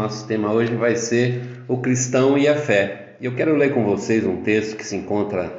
[0.00, 3.16] nosso tema hoje vai ser o cristão e a fé.
[3.20, 5.52] Eu quero ler com vocês um texto que se encontra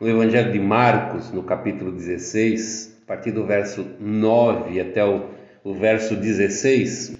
[0.00, 5.24] no Evangelho de Marcos, no capítulo 16, a partir do verso 9 até o,
[5.64, 7.16] o verso 16.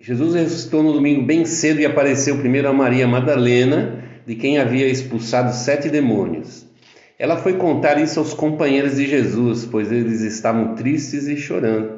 [0.00, 4.86] Jesus ressuscitou no domingo bem cedo e apareceu primeiro a Maria Madalena, de quem havia
[4.86, 6.64] expulsado sete demônios.
[7.18, 11.97] Ela foi contar isso aos companheiros de Jesus, pois eles estavam tristes e chorando.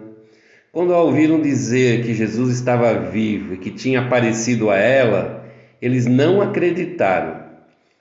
[0.73, 5.45] Quando a ouviram dizer que Jesus estava vivo e que tinha aparecido a ela,
[5.83, 7.41] eles não acreditaram.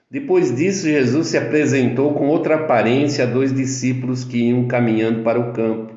[0.08, 5.40] Depois disso, Jesus se apresentou com outra aparência a dois discípulos que iam caminhando para
[5.40, 5.94] o campo.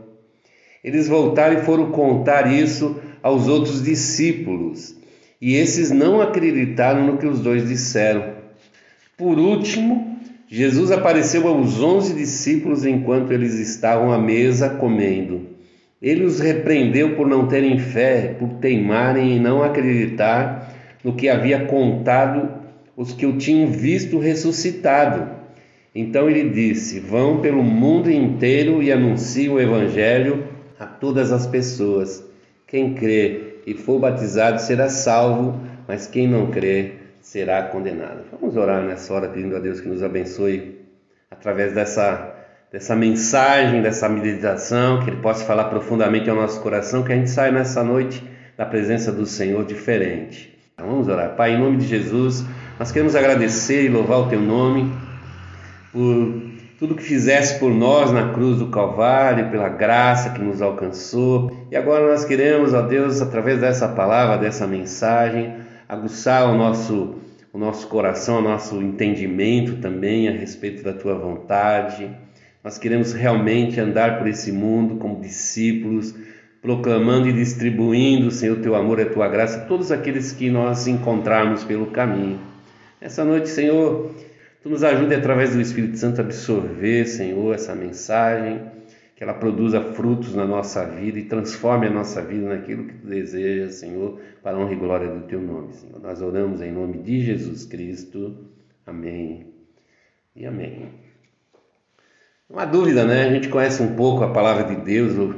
[0.84, 4.96] Eles voltaram e foram contar isso aos outros discípulos,
[5.40, 8.34] e esses não acreditaram no que os dois disseram.
[9.16, 15.53] Por último, Jesus apareceu aos onze discípulos enquanto eles estavam à mesa comendo.
[16.04, 20.70] Ele os repreendeu por não terem fé, por teimarem em não acreditar
[21.02, 22.62] no que havia contado
[22.98, 25.32] os que o tinham visto ressuscitado.
[25.96, 30.46] Então ele disse: Vão pelo mundo inteiro e anunciem o evangelho
[30.78, 32.22] a todas as pessoas.
[32.68, 38.26] Quem crê e for batizado será salvo, mas quem não crê será condenado.
[38.30, 40.80] Vamos orar nessa hora pedindo a Deus que nos abençoe
[41.32, 42.33] através dessa
[42.74, 47.30] dessa mensagem, dessa meditação, que Ele possa falar profundamente ao nosso coração, que a gente
[47.30, 48.24] saia nessa noite
[48.58, 50.58] da presença do Senhor diferente.
[50.74, 51.36] Então, vamos orar.
[51.36, 52.44] Pai, em nome de Jesus,
[52.80, 54.92] nós queremos agradecer e louvar o Teu nome
[55.92, 56.42] por
[56.80, 61.68] tudo que fizeste por nós na cruz do Calvário, pela graça que nos alcançou.
[61.70, 67.18] E agora nós queremos, ó Deus, através dessa palavra, dessa mensagem, aguçar o nosso,
[67.54, 72.10] o nosso coração, o nosso entendimento também a respeito da Tua vontade
[72.64, 76.16] nós queremos realmente andar por esse mundo como discípulos,
[76.62, 80.88] proclamando e distribuindo, Senhor, teu amor e a tua graça a todos aqueles que nós
[80.88, 82.40] encontrarmos pelo caminho.
[83.02, 84.16] Essa noite, Senhor,
[84.62, 88.62] tu nos ajude através do Espírito Santo a absorver, Senhor, essa mensagem,
[89.14, 93.08] que ela produza frutos na nossa vida e transforme a nossa vida naquilo que tu
[93.08, 96.00] desejas, Senhor, para a honra e glória do teu nome, Senhor.
[96.02, 98.38] Nós oramos em nome de Jesus Cristo.
[98.88, 99.48] Amém.
[100.34, 101.03] E amém.
[102.50, 103.24] Uma dúvida, né?
[103.24, 105.34] A gente conhece um pouco a palavra de Deus, ou,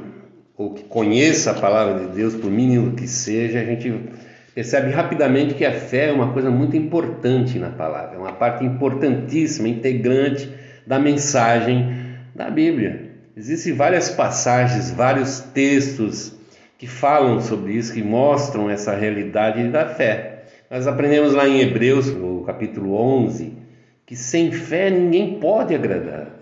[0.56, 4.10] ou que conheça a palavra de Deus, por mínimo que seja, a gente
[4.52, 8.64] percebe rapidamente que a fé é uma coisa muito importante na palavra, é uma parte
[8.64, 10.52] importantíssima, integrante
[10.86, 13.12] da mensagem da Bíblia.
[13.36, 16.34] Existem várias passagens, vários textos
[16.76, 20.44] que falam sobre isso, que mostram essa realidade da fé.
[20.68, 23.56] Nós aprendemos lá em Hebreus, no capítulo 11,
[24.04, 26.35] que sem fé ninguém pode agradar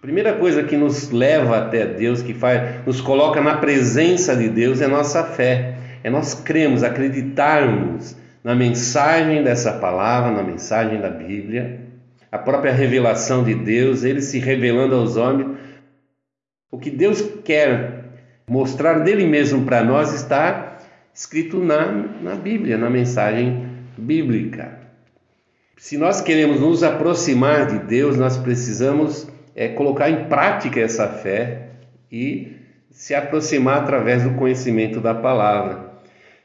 [0.00, 4.80] primeira coisa que nos leva até Deus, que faz, nos coloca na presença de Deus,
[4.80, 5.74] é nossa fé.
[6.02, 11.80] É nós cremos, acreditarmos na mensagem dessa palavra, na mensagem da Bíblia,
[12.32, 15.58] a própria revelação de Deus, ele se revelando aos homens.
[16.70, 18.04] O que Deus quer
[18.48, 20.78] mostrar dele mesmo para nós está
[21.12, 21.86] escrito na,
[22.22, 23.68] na Bíblia, na mensagem
[23.98, 24.78] bíblica.
[25.76, 31.68] Se nós queremos nos aproximar de Deus, nós precisamos é colocar em prática essa fé
[32.10, 32.56] e
[32.90, 35.90] se aproximar através do conhecimento da palavra.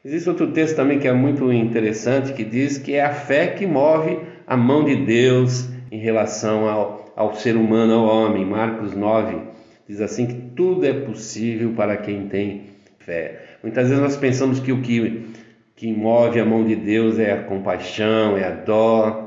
[0.04, 3.66] Existe outro texto também que é muito interessante que diz que é a fé que
[3.66, 8.46] move a mão de Deus em relação ao, ao ser humano, ao homem.
[8.46, 9.38] Marcos 9
[9.88, 12.66] diz assim que tudo é possível para quem tem
[13.00, 13.58] fé.
[13.64, 15.26] Muitas vezes nós pensamos que o que,
[15.76, 19.25] que move a mão de Deus é a compaixão, é a dó.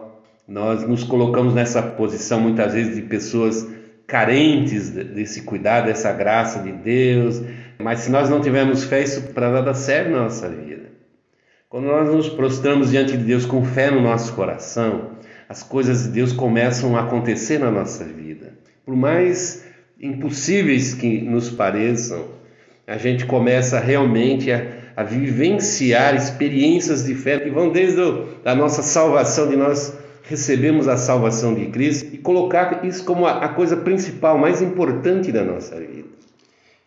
[0.49, 3.69] Nós nos colocamos nessa posição muitas vezes de pessoas
[4.07, 7.43] carentes desse cuidado, dessa graça de Deus.
[7.79, 10.89] Mas se nós não tivermos fé, isso para nada serve na nossa vida.
[11.69, 15.11] Quando nós nos prostramos diante de Deus com fé no nosso coração,
[15.47, 18.55] as coisas de Deus começam a acontecer na nossa vida.
[18.87, 19.67] Por mais
[20.01, 22.25] impossíveis que nos pareçam,
[22.87, 24.67] a gente começa realmente a,
[24.97, 28.01] a vivenciar experiências de fé que vão desde
[28.47, 33.49] a nossa salvação, de nós recebemos a salvação de Cristo e colocar isso como a,
[33.49, 36.07] coisa principal, mais importante da nossa vida.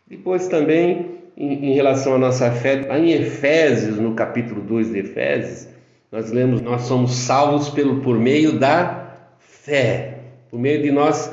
[0.08, 5.68] Depois também, em, em relação à nossa fé, em Efésios, no capítulo 2 de Efésios,
[6.12, 10.20] nós lemos, nós somos salvos pelo, por meio da fé,
[10.52, 11.32] por meio de nós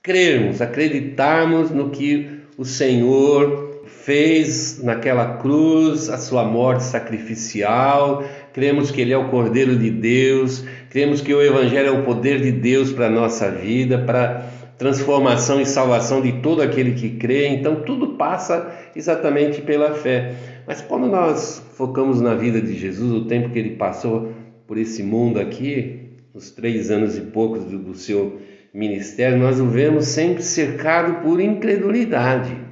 [0.00, 3.71] crermos, acreditarmos no que o Senhor
[4.04, 10.64] fez naquela cruz a sua morte sacrificial, cremos que Ele é o Cordeiro de Deus,
[10.90, 15.60] cremos que o Evangelho é o poder de Deus para a nossa vida, para transformação
[15.60, 17.48] e salvação de todo aquele que crê.
[17.48, 20.34] Então tudo passa exatamente pela fé.
[20.66, 24.32] Mas quando nós focamos na vida de Jesus, o tempo que ele passou
[24.66, 28.40] por esse mundo aqui, os três anos e poucos do, do seu
[28.74, 32.71] ministério, nós o vemos sempre cercado por incredulidade.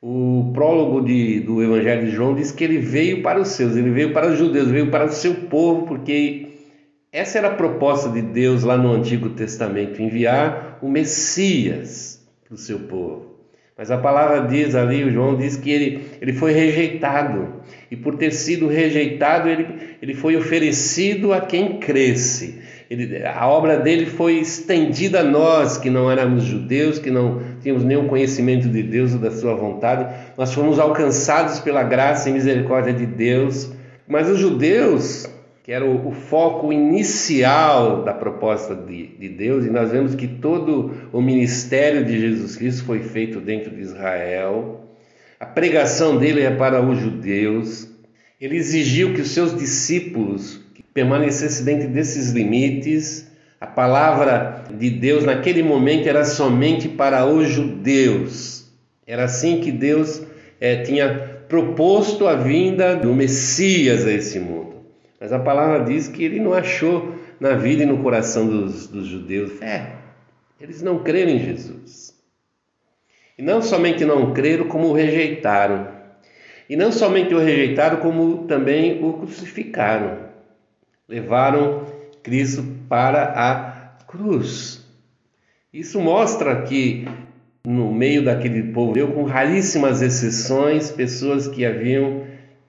[0.00, 3.90] O prólogo de, do Evangelho de João diz que ele veio para os seus, ele
[3.90, 6.46] veio para os judeus, veio para o seu povo, porque
[7.10, 12.58] essa era a proposta de Deus lá no Antigo Testamento: enviar o Messias para o
[12.58, 13.28] seu povo.
[13.76, 17.62] Mas a palavra diz ali, o João diz que ele, ele foi rejeitado.
[17.90, 19.66] E por ter sido rejeitado, ele,
[20.02, 22.60] ele foi oferecido a quem cresce.
[22.90, 27.84] Ele, a obra dele foi estendida a nós, que não éramos judeus, que não tínhamos
[27.84, 30.06] nenhum conhecimento de Deus ou da sua vontade.
[30.36, 33.70] Nós fomos alcançados pela graça e misericórdia de Deus.
[34.06, 35.28] Mas os judeus
[35.68, 40.26] que era o, o, foco inicial da proposta de, de, Deus, e nós vemos que
[40.26, 44.88] todo o ministério de Jesus Cristo foi feito dentro de Israel.
[45.38, 47.86] A pregação dele é para os judeus.
[48.40, 50.58] Ele exigiu que os seus discípulos
[50.92, 53.30] permanecessem dentro desses limites.
[53.60, 58.70] A palavra de Deus naquele momento era somente para os judeus.
[59.06, 60.22] Era assim que Deus
[60.60, 64.76] é, tinha proposto a vinda do Messias a esse mundo.
[65.20, 69.06] Mas a palavra diz que ele não achou na vida e no coração dos, dos
[69.06, 69.94] judeus fé.
[70.60, 72.14] Eles não creram em Jesus.
[73.36, 75.88] E não somente não creram, como o rejeitaram.
[76.68, 80.18] E não somente o rejeitaram, como também o crucificaram.
[81.08, 81.86] Levaram
[82.22, 84.84] Cristo para a cruz.
[85.72, 87.06] Isso mostra que
[87.66, 92.22] no meio daquele povo, eu com raríssimas exceções, pessoas que haviam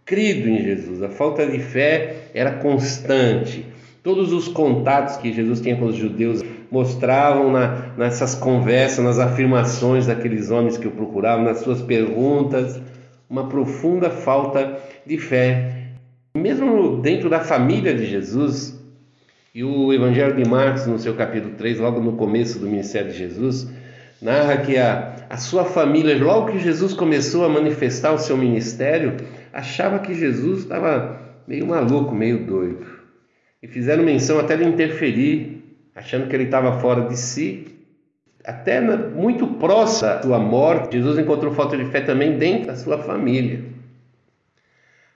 [0.05, 1.01] crido em Jesus.
[1.01, 3.65] A falta de fé era constante.
[4.03, 10.07] Todos os contatos que Jesus tinha com os judeus mostravam na, nessas conversas, nas afirmações
[10.07, 12.81] daqueles homens que o procuravam, nas suas perguntas,
[13.29, 15.78] uma profunda falta de fé.
[16.39, 18.79] Mesmo dentro da família de Jesus,
[19.53, 23.17] e o Evangelho de Marcos, no seu capítulo 3, logo no começo do ministério de
[23.17, 23.69] Jesus,
[24.21, 29.17] narra que a, a sua família, logo que Jesus começou a manifestar o seu ministério,
[29.51, 32.85] achava que Jesus estava meio maluco, meio doido.
[33.61, 35.61] E fizeram menção até de interferir,
[35.93, 37.67] achando que ele estava fora de si.
[38.45, 42.97] Até muito próximo da sua morte, Jesus encontrou falta de fé também dentro da sua
[42.99, 43.68] família.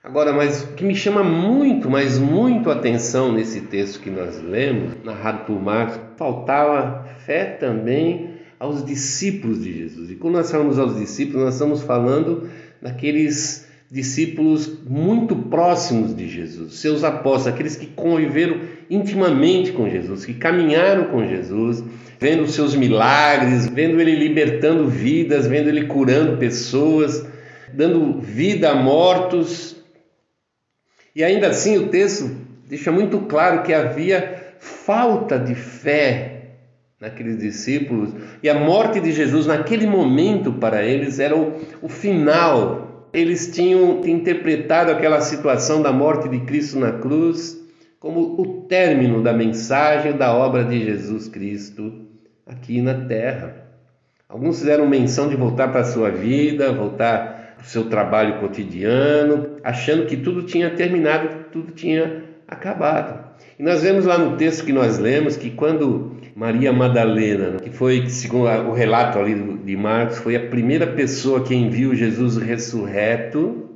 [0.04, 5.02] Agora, mas o que me chama muito, mas muito atenção nesse texto que nós lemos,
[5.02, 10.10] narrado por Marcos, faltava fé também aos discípulos de Jesus.
[10.10, 12.50] E quando nós falamos aos discípulos, nós estamos falando
[12.82, 18.58] daqueles discípulos muito próximos de Jesus, seus apóstolos, aqueles que conviveram
[18.90, 21.82] intimamente com Jesus, que caminharam com Jesus,
[22.20, 27.26] vendo os seus milagres, vendo ele libertando vidas, vendo ele curando pessoas,
[27.72, 29.73] dando vida a mortos.
[31.14, 32.30] E ainda assim o texto
[32.68, 36.30] deixa muito claro que havia falta de fé
[37.00, 41.52] naqueles discípulos, e a morte de Jesus naquele momento para eles era o,
[41.82, 47.56] o final eles tinham interpretado aquela situação da morte de Cristo na cruz
[48.00, 51.92] como o término da mensagem da obra de Jesus Cristo
[52.44, 53.64] aqui na terra.
[54.28, 60.16] Alguns fizeram menção de voltar para a sua vida, voltar seu trabalho cotidiano, achando que
[60.16, 63.24] tudo tinha terminado, que tudo tinha acabado.
[63.58, 68.08] E nós vemos lá no texto que nós lemos que quando Maria Madalena, que foi,
[68.08, 73.70] segundo o relato ali de Marcos, foi a primeira pessoa que viu Jesus ressurreto,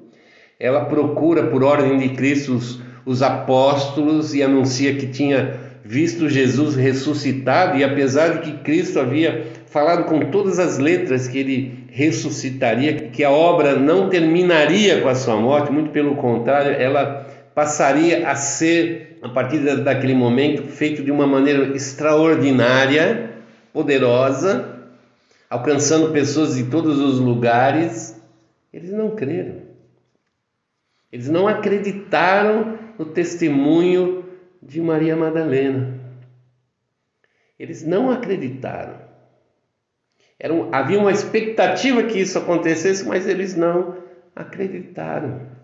[0.58, 6.74] ela procura por ordem de Cristo os, os apóstolos e anuncia que tinha visto Jesus
[6.74, 13.08] ressuscitado, e apesar de que Cristo havia falado com todas as letras que ele ressuscitaria,
[13.08, 18.34] que a obra não terminaria com a sua morte, muito pelo contrário, ela passaria a
[18.34, 23.30] ser, a partir daquele momento, feito de uma maneira extraordinária,
[23.72, 24.76] poderosa,
[25.50, 28.20] alcançando pessoas de todos os lugares.
[28.72, 29.68] Eles não creram.
[31.10, 34.24] Eles não acreditaram no testemunho
[34.62, 35.98] de Maria Madalena.
[37.58, 39.07] Eles não acreditaram.
[40.38, 43.96] Era um, havia uma expectativa que isso acontecesse, mas eles não
[44.34, 45.58] acreditaram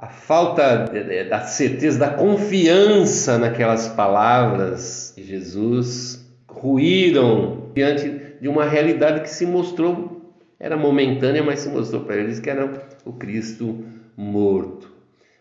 [0.00, 0.86] a falta
[1.28, 8.08] da certeza, da confiança naquelas palavras de Jesus ruíram diante
[8.40, 12.82] de uma realidade que se mostrou, era momentânea, mas se mostrou para eles que era
[13.04, 13.84] o Cristo
[14.16, 14.90] morto.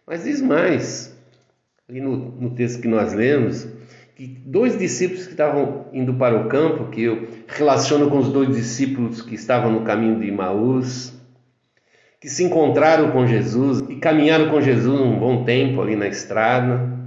[0.05, 1.17] Mas diz mais,
[1.87, 3.65] ali no, no texto que nós lemos,
[4.19, 8.53] que dois discípulos que estavam indo para o campo, que eu relaciono com os dois
[8.53, 11.13] discípulos que estavam no caminho de Maús,
[12.19, 16.99] que se encontraram com Jesus e caminharam com Jesus um bom tempo ali na estrada,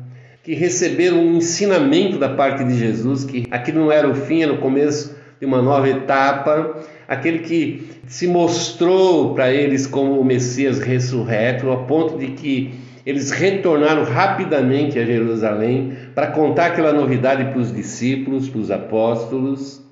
[0.42, 4.54] que receberam um ensinamento da parte de Jesus, que aquilo não era o fim, era
[4.54, 10.78] o começo de uma nova etapa, aquele que se mostrou para eles como o Messias
[10.78, 17.59] ressurreto, a ponto de que eles retornaram rapidamente a Jerusalém para contar aquela novidade para
[17.59, 19.83] os discípulos, para os apóstolos,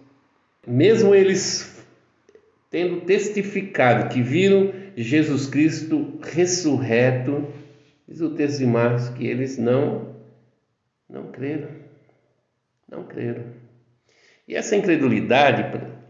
[0.67, 1.85] mesmo eles
[2.71, 7.47] tendo testificado que viram Jesus Cristo ressurreto,
[8.07, 10.11] diz o texto de Marcos que eles não
[11.09, 11.69] não creram.
[12.89, 13.43] Não creram.
[14.47, 15.65] E essa incredulidade,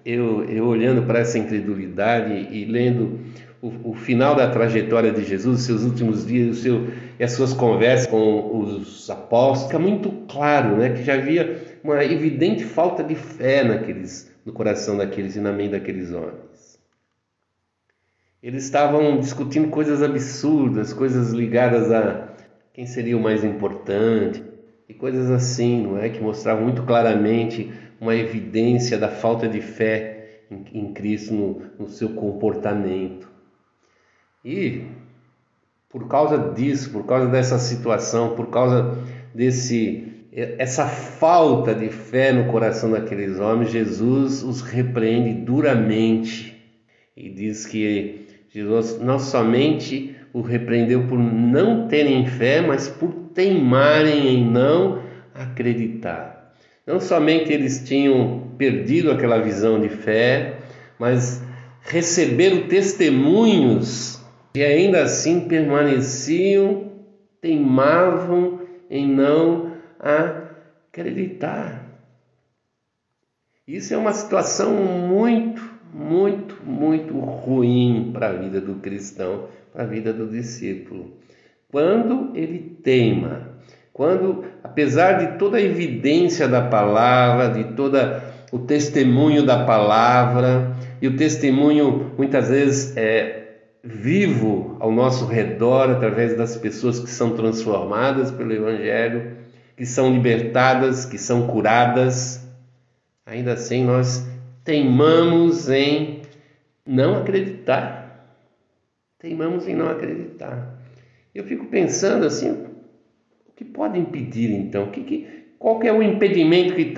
[0.05, 3.21] eu, eu olhando para essa incredulidade e lendo
[3.63, 6.89] o, o, final da trajetória de Jesus, seus últimos dias, o seu,
[7.19, 12.03] e as suas conversas com os apóstolos, fica muito claro né, que já havia uma
[12.05, 16.79] evidente falta de fé naqueles, no coração daqueles e na mente daqueles homens.
[18.43, 22.31] Eles estavam discutindo coisas absurdas, coisas ligadas a
[22.73, 24.43] quem seria o mais importante,
[24.91, 26.09] e coisas assim, não é?
[26.09, 31.89] Que mostravam muito claramente uma evidência da falta de fé em, em Cristo no, no
[31.89, 33.30] seu comportamento.
[34.45, 34.87] E
[35.89, 38.97] por causa disso, por causa dessa situação, por causa
[39.35, 46.57] desse essa falta de fé no coração daqueles homens, Jesus os repreende duramente
[47.17, 54.29] e diz que Jesus não somente o repreendeu por não terem fé, mas por teimarem
[54.29, 55.03] em não
[55.35, 56.55] acreditar.
[56.87, 60.59] Não somente eles tinham perdido aquela visão de fé,
[60.99, 61.43] mas
[61.83, 64.20] receberam testemunhos
[64.55, 66.91] e ainda assim permaneciam,
[67.41, 69.73] teimavam em não
[70.89, 71.87] acreditar.
[73.67, 75.63] Isso é uma situação muito,
[75.95, 81.13] muito, muito ruim para a vida do cristão, para a vida do discípulo.
[81.71, 83.49] Quando ele teima,
[83.93, 91.07] quando, apesar de toda a evidência da palavra, de toda o testemunho da palavra, e
[91.07, 93.50] o testemunho muitas vezes é
[93.83, 99.39] vivo ao nosso redor através das pessoas que são transformadas pelo Evangelho,
[99.77, 102.47] que são libertadas, que são curadas,
[103.25, 104.27] ainda assim nós
[104.65, 106.23] teimamos em
[106.87, 108.37] não acreditar.
[109.19, 110.79] Teimamos em não acreditar.
[111.35, 114.91] Eu fico pensando assim, o que pode impedir então?
[114.91, 116.93] Que, que, qual que é o impedimento que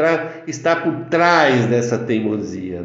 [0.47, 2.83] está por trás dessa teimosia?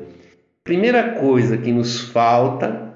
[0.63, 2.86] Primeira coisa que nos falta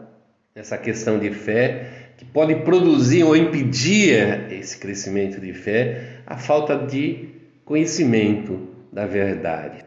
[0.56, 6.78] nessa questão de fé, que pode produzir ou impedir esse crescimento de fé, a falta
[6.78, 7.30] de
[7.66, 9.84] conhecimento da verdade.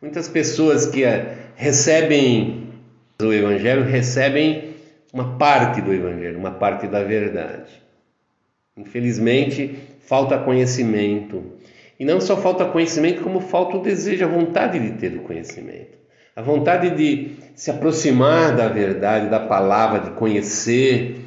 [0.00, 2.68] Muitas pessoas que eh, recebem
[3.20, 4.74] o Evangelho recebem
[5.12, 7.72] uma parte do Evangelho, uma parte da verdade.
[8.76, 11.58] Infelizmente, falta conhecimento.
[11.98, 15.98] E não só falta conhecimento, como falta o desejo, a vontade de ter o conhecimento.
[16.36, 21.24] A vontade de se aproximar da verdade, da palavra, de conhecer.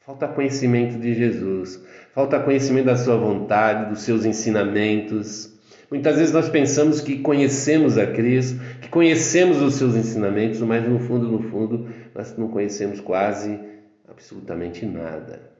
[0.00, 1.78] Falta conhecimento de Jesus.
[2.14, 5.52] Falta conhecimento da sua vontade, dos seus ensinamentos.
[5.90, 10.98] Muitas vezes nós pensamos que conhecemos a Cristo, que conhecemos os seus ensinamentos, mas no
[10.98, 13.60] fundo, no fundo, nós não conhecemos quase
[14.08, 15.50] absolutamente nada.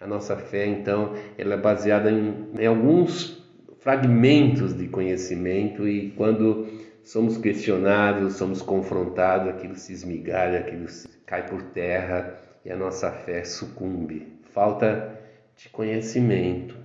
[0.00, 3.44] A nossa fé, então, ela é baseada em, em alguns
[3.80, 6.68] fragmentos de conhecimento e quando
[7.02, 10.86] somos questionados, somos confrontados, aquilo se esmigalha, aquilo
[11.26, 14.40] cai por terra e a nossa fé sucumbe.
[14.52, 15.18] Falta
[15.56, 16.76] de conhecimento.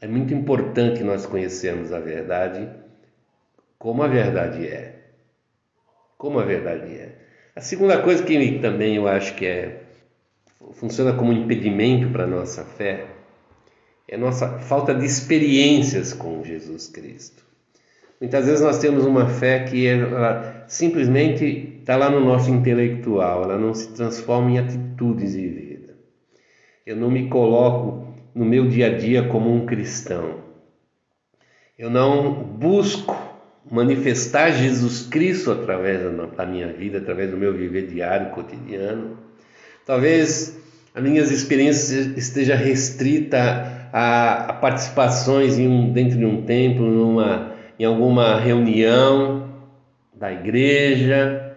[0.00, 2.68] É muito importante nós conhecermos a verdade
[3.78, 4.94] como a verdade é.
[6.18, 7.18] Como a verdade é.
[7.56, 9.82] A segunda coisa que também eu acho que é
[10.72, 13.06] funciona como impedimento para a nossa fé
[14.06, 17.49] é a nossa falta de experiências com Jesus Cristo.
[18.20, 23.58] Muitas vezes nós temos uma fé que ela simplesmente está lá no nosso intelectual, ela
[23.58, 25.94] não se transforma em atitudes de vida.
[26.84, 30.40] Eu não me coloco no meu dia a dia como um cristão.
[31.78, 33.16] Eu não busco
[33.70, 36.00] manifestar Jesus Cristo através
[36.36, 39.16] da minha vida, através do meu viver diário, cotidiano.
[39.86, 40.60] Talvez
[40.94, 47.49] as minhas experiências esteja restrita a, a participações um, dentro de um templo, numa,
[47.80, 49.48] em alguma reunião
[50.14, 51.56] da igreja.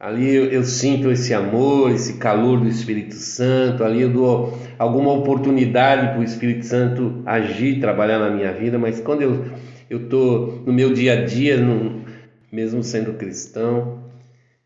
[0.00, 3.84] Ali eu, eu, sinto esse amor, esse calor do Espírito Santo.
[3.84, 8.78] Ali eu dou alguma oportunidade para o Espírito Santo agir, trabalhar na minha vida.
[8.78, 9.44] Mas quando eu
[9.90, 12.02] estou no meu dia a dia, no,
[12.50, 14.02] mesmo sendo cristão,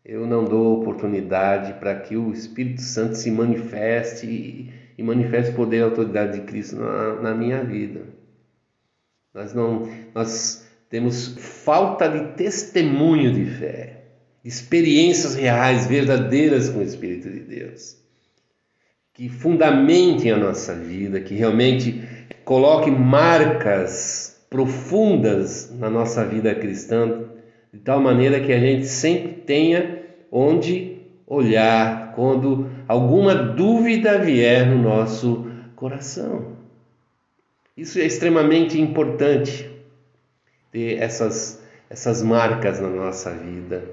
[0.05, 5.55] eu não dou oportunidade para que o Espírito Santo se manifeste e, e manifeste o
[5.55, 8.20] poder e a autoridade de Cristo na, na minha vida.
[9.33, 14.03] Nós não, nós temos falta de testemunho de fé,
[14.43, 17.95] experiências reais, verdadeiras com o Espírito de Deus,
[19.13, 22.03] que fundamentem a nossa vida, que realmente
[22.43, 27.23] coloquem marcas profundas na nossa vida cristã,
[27.73, 34.81] de tal maneira que a gente sempre tenha onde olhar quando alguma dúvida vier no
[34.81, 36.60] nosso coração.
[37.75, 39.69] Isso é extremamente importante
[40.71, 43.83] ter essas, essas marcas na nossa vida.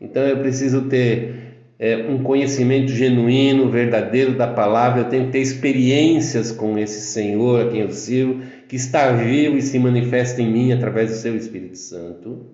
[0.00, 5.40] Então eu preciso ter é, um conhecimento genuíno, verdadeiro da palavra, eu tenho que ter
[5.40, 10.50] experiências com esse Senhor a quem eu sirvo, que está vivo e se manifesta em
[10.50, 12.46] mim através do seu Espírito Santo.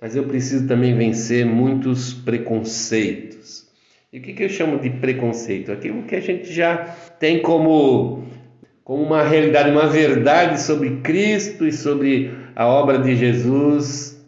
[0.00, 3.66] Mas eu preciso também vencer muitos preconceitos.
[4.12, 5.72] E o que, que eu chamo de preconceito?
[5.72, 6.76] Aquilo que a gente já
[7.18, 8.24] tem como,
[8.88, 14.18] como uma realidade, uma verdade sobre Cristo e sobre a obra de Jesus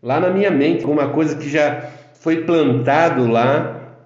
[0.00, 3.96] lá na minha mente, alguma coisa que já foi plantado lá,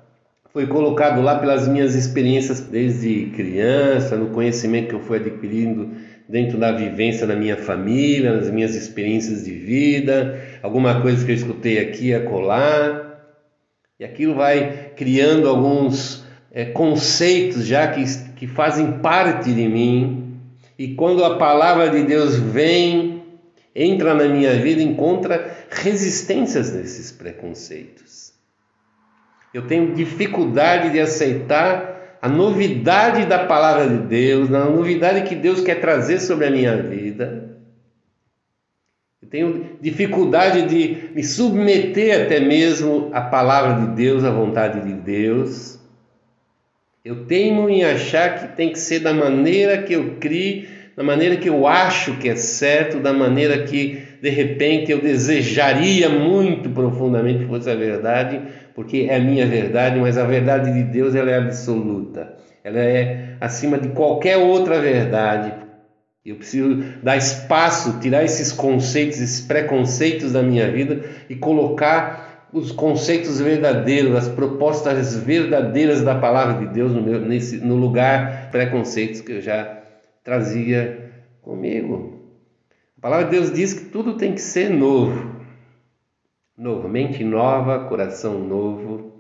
[0.51, 5.91] foi colocado lá pelas minhas experiências desde criança, no conhecimento que eu fui adquirindo
[6.27, 11.37] dentro da vivência da minha família, nas minhas experiências de vida, alguma coisa que eu
[11.37, 13.21] escutei aqui a colar,
[14.01, 18.03] e aquilo vai criando alguns é, conceitos já que,
[18.43, 20.41] que fazem parte de mim,
[20.77, 23.23] e quando a palavra de Deus vem
[23.73, 28.33] entra na minha vida encontra resistências nesses preconceitos.
[29.55, 35.61] Eu tenho dificuldade de aceitar a novidade da palavra de Deus, a novidade que Deus
[35.61, 37.61] quer trazer sobre a minha vida.
[39.23, 44.95] Eu tenho dificuldade de me submeter até mesmo à palavra de Deus, à vontade de
[44.95, 45.81] Deus.
[47.05, 51.37] Eu teimo em achar que tem que ser da maneira que eu crie da maneira
[51.37, 57.41] que eu acho que é certo, da maneira que de repente eu desejaria muito profundamente
[57.41, 58.41] que fosse a verdade,
[58.75, 63.37] porque é a minha verdade, mas a verdade de Deus ela é absoluta, ela é
[63.41, 65.55] acima de qualquer outra verdade.
[66.25, 72.22] Eu preciso dar espaço, tirar esses conceitos, esses preconceitos da minha vida e colocar
[72.53, 78.51] os conceitos verdadeiros, as propostas verdadeiras da palavra de Deus no, meu, nesse, no lugar
[78.51, 79.83] preconceitos que eu já
[80.23, 82.21] trazia comigo.
[82.99, 85.33] A palavra de Deus diz que tudo tem que ser novo.
[86.57, 89.13] Novo, mente nova, coração novo.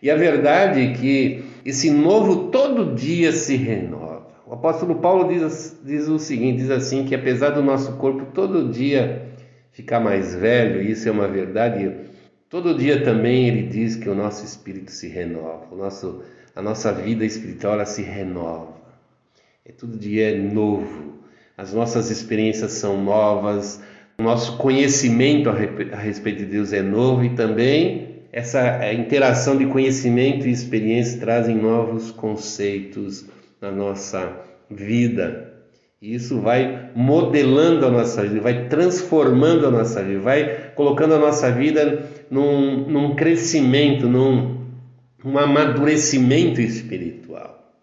[0.00, 4.26] E a verdade é que esse novo todo dia se renova.
[4.46, 8.70] O apóstolo Paulo diz, diz o seguinte: diz assim, que apesar do nosso corpo todo
[8.70, 9.32] dia
[9.72, 11.92] ficar mais velho, isso é uma verdade,
[12.48, 16.22] todo dia também ele diz que o nosso espírito se renova, o nosso,
[16.54, 18.74] a nossa vida espiritual se renova.
[19.64, 21.16] É tudo dia novo.
[21.58, 23.82] As nossas experiências são novas,
[24.18, 30.46] o nosso conhecimento a respeito de Deus é novo e também essa interação de conhecimento
[30.46, 33.24] e experiência trazem novos conceitos
[33.60, 35.55] na nossa vida.
[36.00, 41.18] E isso vai modelando a nossa vida, vai transformando a nossa vida, vai colocando a
[41.18, 44.56] nossa vida num, num crescimento, num
[45.24, 47.74] um amadurecimento espiritual.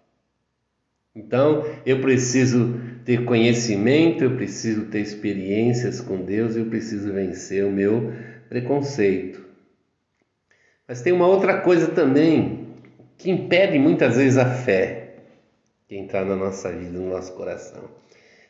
[1.13, 7.71] Então, eu preciso ter conhecimento, eu preciso ter experiências com Deus, eu preciso vencer o
[7.71, 8.13] meu
[8.47, 9.43] preconceito.
[10.87, 12.67] Mas tem uma outra coisa também
[13.17, 15.02] que impede muitas vezes a fé
[15.97, 17.83] entrar na nossa vida, no nosso coração.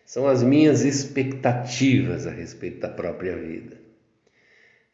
[0.06, 3.78] São as minhas expectativas a respeito da própria vida.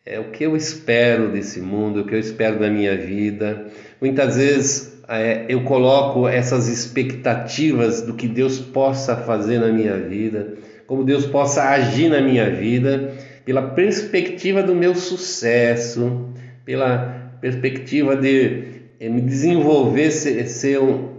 [0.06, 3.68] É o que eu espero desse mundo, o que eu espero da minha vida.
[4.02, 10.56] Muitas vezes é, eu coloco essas expectativas do que Deus possa fazer na minha vida,
[10.86, 16.30] como Deus possa agir na minha vida, pela perspectiva do meu sucesso,
[16.64, 18.64] pela perspectiva de
[19.00, 21.19] é, me desenvolver, ser, ser um,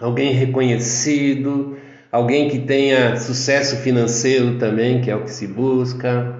[0.00, 1.76] alguém reconhecido,
[2.10, 6.36] alguém que tenha sucesso financeiro também, que é o que se busca.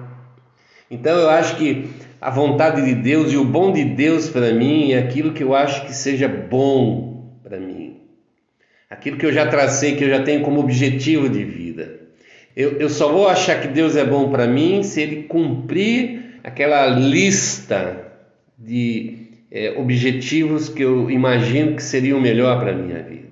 [0.89, 1.89] Então eu acho que
[2.21, 5.53] a vontade de Deus e o bom de Deus para mim é aquilo que eu
[5.53, 7.97] acho que seja bom para mim.
[8.89, 11.99] Aquilo que eu já tracei, que eu já tenho como objetivo de vida.
[12.55, 16.85] Eu, eu só vou achar que Deus é bom para mim se Ele cumprir aquela
[16.85, 18.13] lista
[18.57, 23.24] de é, objetivos que eu imagino que seriam melhor para a minha vida.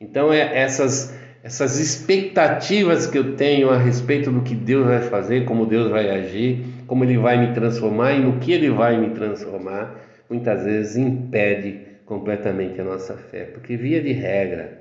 [0.00, 5.44] Então, é essas, essas expectativas que eu tenho a respeito do que Deus vai fazer,
[5.44, 9.10] como Deus vai agir, como ele vai me transformar e no que ele vai me
[9.10, 9.94] transformar,
[10.28, 14.80] muitas vezes impede completamente a nossa fé, porque via de regra,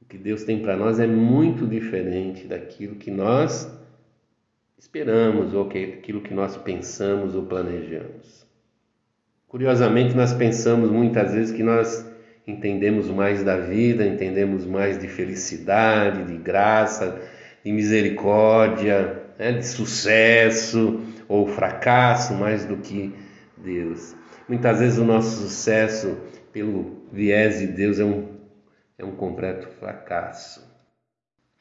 [0.00, 3.70] o que Deus tem para nós é muito diferente daquilo que nós
[4.76, 8.44] esperamos ou aquilo que nós pensamos ou planejamos.
[9.48, 12.11] Curiosamente, nós pensamos muitas vezes que nós
[12.46, 17.20] entendemos mais da vida, entendemos mais de felicidade, de graça,
[17.64, 23.14] de misericórdia, né, de sucesso ou fracasso mais do que
[23.56, 24.14] Deus.
[24.48, 26.18] Muitas vezes o nosso sucesso,
[26.52, 28.28] pelo viés de Deus, é um,
[28.98, 30.68] é um completo fracasso.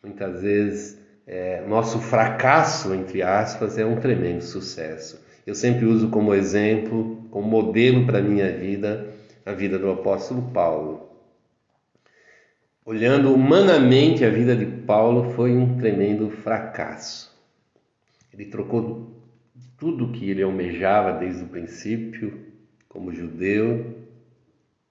[0.03, 5.23] Muitas vezes, é, nosso fracasso, entre aspas, é um tremendo sucesso.
[5.45, 9.10] Eu sempre uso como exemplo, como modelo para a minha vida,
[9.45, 11.09] a vida do apóstolo Paulo.
[12.83, 17.31] Olhando humanamente a vida de Paulo, foi um tremendo fracasso.
[18.33, 19.11] Ele trocou
[19.77, 22.47] tudo que ele almejava desde o princípio,
[22.89, 23.97] como judeu,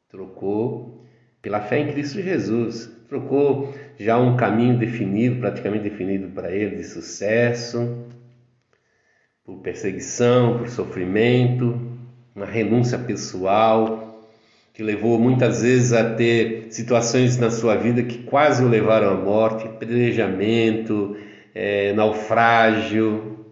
[0.09, 1.05] trocou
[1.43, 2.91] pela fé em Cristo Jesus.
[3.09, 8.07] Trocou já um caminho definido, praticamente definido para ele, de sucesso,
[9.45, 11.79] por perseguição, por sofrimento,
[12.35, 14.10] uma renúncia pessoal,
[14.81, 19.15] que levou muitas vezes a ter situações na sua vida que quase o levaram à
[19.15, 21.19] morte, pelejamento,
[21.55, 23.45] é, naufrágio.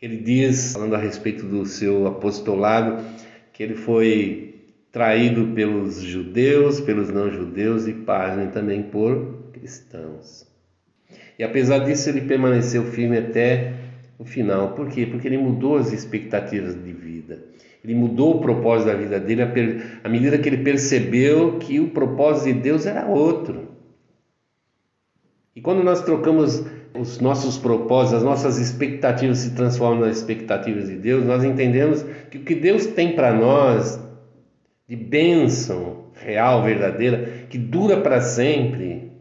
[0.00, 3.02] Ele diz, falando a respeito do seu apostolado,
[3.50, 4.56] que ele foi
[4.92, 10.46] traído pelos judeus, pelos não-judeus e pasmem também por cristãos.
[11.38, 13.72] E apesar disso, ele permaneceu firme até
[14.18, 14.74] o final.
[14.74, 15.06] Por quê?
[15.06, 17.38] Porque ele mudou as expectativas de vida.
[17.84, 19.42] Ele mudou o propósito da vida dele
[20.02, 23.68] à medida que ele percebeu que o propósito de Deus era outro.
[25.54, 26.64] E quando nós trocamos
[26.98, 32.38] os nossos propósitos, as nossas expectativas se transformam nas expectativas de Deus, nós entendemos que
[32.38, 34.00] o que Deus tem para nós
[34.88, 39.12] de bênção real, verdadeira, que dura para sempre,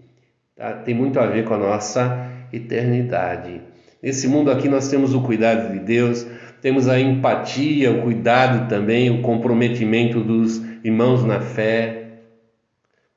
[0.55, 0.73] tá?
[0.73, 3.61] tem muito a ver com a nossa eternidade.
[4.01, 6.25] Nesse mundo aqui nós temos o cuidado de Deus,
[6.61, 12.03] temos a empatia, o cuidado também, o comprometimento dos irmãos na fé.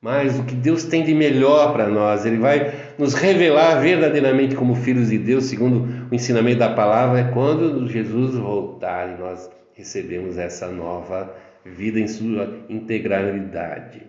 [0.00, 4.74] Mas o que Deus tem de melhor para nós, Ele vai nos revelar verdadeiramente como
[4.74, 10.38] filhos de Deus, segundo o ensinamento da palavra, é quando Jesus voltar e nós recebemos
[10.38, 14.02] essa nova vida em sua integralidade.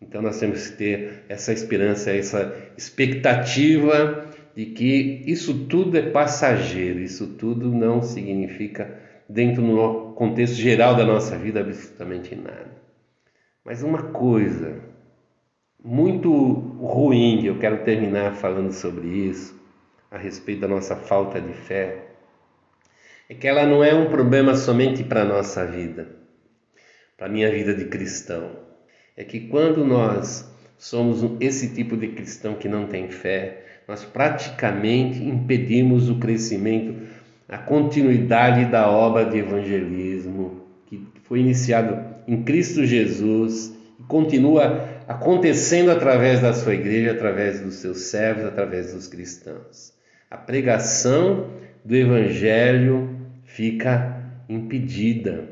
[0.00, 7.00] Então nós temos que ter essa esperança, essa expectativa de que isso tudo é passageiro,
[7.00, 12.70] isso tudo não significa, dentro do contexto geral da nossa vida, absolutamente nada.
[13.64, 14.80] Mas uma coisa
[15.82, 19.58] muito ruim, eu quero terminar falando sobre isso,
[20.10, 22.06] a respeito da nossa falta de fé,
[23.28, 26.08] é que ela não é um problema somente para a nossa vida,
[27.16, 28.50] para a minha vida de cristão.
[29.16, 35.20] É que quando nós somos esse tipo de cristão que não tem fé, nós praticamente
[35.20, 36.94] impedimos o crescimento,
[37.48, 41.98] a continuidade da obra de evangelismo que foi iniciado
[42.28, 48.94] em Cristo Jesus e continua acontecendo através da sua igreja, através dos seus servos, através
[48.94, 49.92] dos cristãos.
[50.30, 51.48] A pregação
[51.84, 53.10] do evangelho
[53.42, 55.48] fica impedida.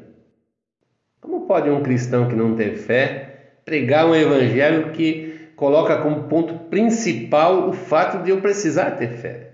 [1.20, 3.24] Como pode um cristão que não tem fé
[3.64, 5.27] pregar um evangelho que
[5.58, 9.50] coloca como ponto principal o fato de eu precisar ter fé.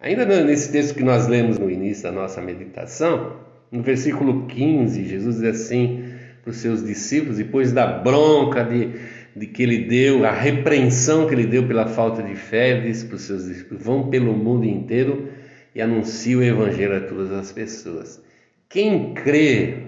[0.00, 3.36] Ainda nesse texto que nós lemos no início da nossa meditação,
[3.70, 6.04] no versículo 15, Jesus diz assim
[6.42, 8.92] para os seus discípulos, depois da bronca de,
[9.36, 13.04] de que ele deu, a repreensão que ele deu pela falta de fé, ele disse
[13.04, 15.28] para os seus discípulos: vão pelo mundo inteiro
[15.74, 18.22] e anunciem o evangelho a todas as pessoas.
[18.70, 19.82] Quem crê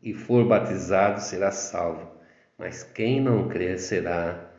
[0.00, 2.08] e for batizado será salvo,
[2.56, 4.51] mas quem não crer será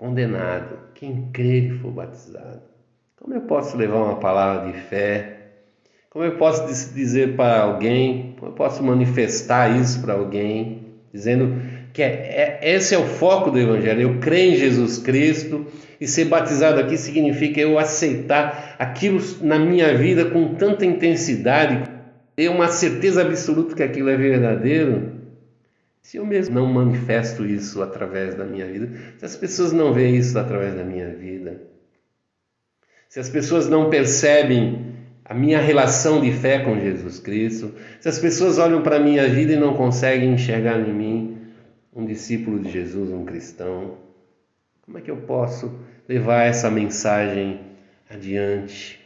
[0.00, 2.62] condenado quem crer e for batizado.
[3.16, 5.36] Como eu posso levar uma palavra de fé?
[6.08, 8.34] Como eu posso dizer para alguém?
[8.38, 10.86] Como eu posso manifestar isso para alguém?
[11.12, 11.54] Dizendo
[11.92, 14.00] que é, é, esse é o foco do Evangelho.
[14.00, 15.66] Eu creio em Jesus Cristo
[16.00, 21.90] e ser batizado aqui significa eu aceitar aquilo na minha vida com tanta intensidade,
[22.34, 25.19] ter uma certeza absoluta que aquilo é verdadeiro
[26.10, 30.16] se eu mesmo não manifesto isso através da minha vida, se as pessoas não veem
[30.16, 31.62] isso através da minha vida,
[33.08, 34.86] se as pessoas não percebem
[35.24, 39.28] a minha relação de fé com Jesus Cristo, se as pessoas olham para a minha
[39.28, 41.38] vida e não conseguem enxergar em mim
[41.94, 43.98] um discípulo de Jesus, um cristão,
[44.82, 47.60] como é que eu posso levar essa mensagem
[48.10, 48.98] adiante?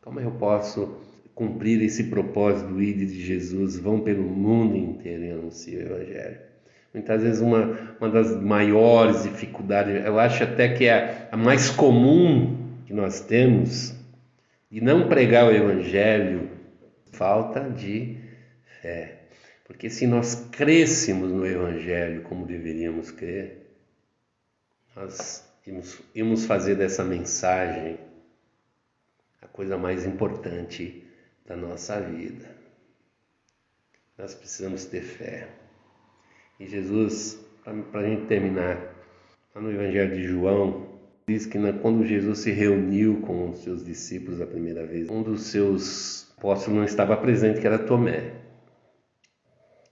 [0.00, 0.94] Como eu posso
[1.40, 6.38] cumprir esse propósito do de Jesus, vão pelo mundo inteiro e anunciam o Evangelho.
[6.92, 12.82] Muitas vezes uma, uma das maiores dificuldades, eu acho até que é a mais comum
[12.84, 13.94] que nós temos,
[14.70, 16.50] de não pregar o Evangelho,
[17.10, 18.18] falta de
[18.82, 19.20] fé.
[19.64, 23.66] Porque se nós crescemos no Evangelho como deveríamos crer,
[24.94, 27.96] nós íamos, íamos fazer dessa mensagem
[29.40, 31.06] a coisa mais importante
[31.50, 32.48] da nossa vida.
[34.16, 35.48] Nós precisamos ter fé.
[36.60, 37.44] E Jesus,
[37.90, 38.76] para a gente terminar,
[39.52, 40.86] lá no Evangelho de João,
[41.26, 45.46] diz que quando Jesus se reuniu com os seus discípulos a primeira vez, um dos
[45.46, 48.32] seus apóstolos não estava presente, que era Tomé.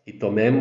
[0.06, 0.52] E Tomé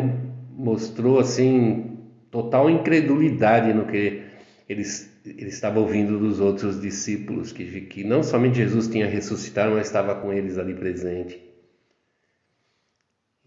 [0.50, 1.96] mostrou assim
[2.28, 4.24] total incredulidade no que
[4.68, 4.82] ele,
[5.24, 10.14] ele estava ouvindo dos outros discípulos, que, que não somente Jesus tinha ressuscitado, mas estava
[10.14, 11.42] com eles ali presente.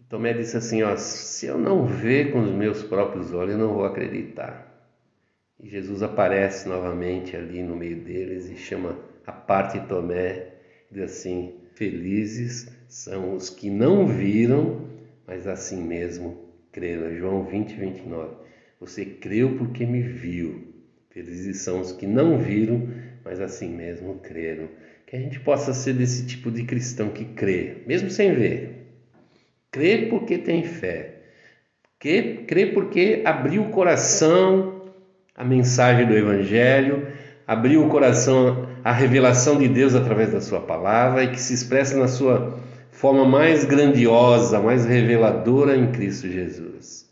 [0.08, 3.72] Tomé disse assim: ó, se eu não ver com os meus próprios olhos, eu não
[3.72, 4.68] vou acreditar.
[5.58, 10.54] E Jesus aparece novamente ali no meio deles e chama a parte Tomé
[10.90, 14.92] e diz assim: Felizes são os que não viram
[15.26, 16.38] mas assim mesmo
[16.70, 17.14] creram.
[17.16, 18.34] João 20, 29.
[18.80, 20.71] Você creu porque me viu.
[21.12, 22.88] Felizes são os que não viram,
[23.22, 24.66] mas assim mesmo creram.
[25.06, 28.86] Que a gente possa ser desse tipo de cristão que crê, mesmo sem ver.
[29.70, 31.16] Crê porque tem fé.
[31.98, 34.90] Crê, crê porque abriu o coração
[35.34, 37.06] à mensagem do Evangelho,
[37.46, 41.94] abriu o coração à revelação de Deus através da Sua palavra e que se expressa
[41.94, 42.58] na Sua
[42.90, 47.06] forma mais grandiosa, mais reveladora em Cristo Jesus.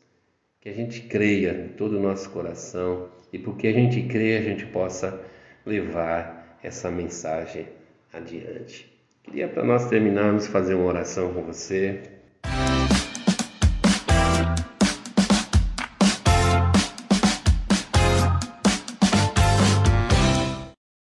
[0.58, 4.42] Que a gente creia de todo o nosso coração e porque a gente crê, a
[4.42, 5.20] gente possa
[5.64, 7.66] levar essa mensagem
[8.12, 8.90] adiante.
[9.22, 12.00] Queria para nós terminarmos fazer uma oração com você.